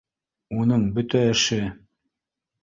[0.61, 1.61] Уның бөтә эше—